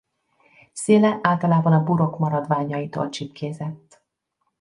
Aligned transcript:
Széle 0.73 1.19
általában 1.21 1.73
a 1.73 1.83
burok 1.83 2.17
maradványaitól 2.19 3.09
csipkézett. 3.09 4.01